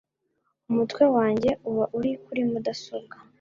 umutwe 0.69 1.03
wanjye 1.15 1.49
uba 1.69 1.85
uri 1.97 2.11
kuri 2.23 2.41
mudasobwa 2.51 3.15